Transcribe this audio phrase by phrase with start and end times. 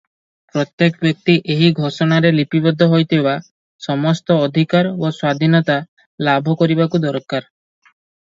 [0.53, 3.35] ପ୍ରତ୍ୟେକ ବ୍ୟକ୍ତି ଏହି ଘୋଷଣାରେ ଲିପିବଦ୍ଧ ହୋଇଥିବା
[3.87, 5.79] ସମସ୍ତ ଅଧିକାର ଓ ସ୍ୱାଧୀନତା
[6.29, 7.49] ଲାଭ କରିବାକୁ ଦରକାର।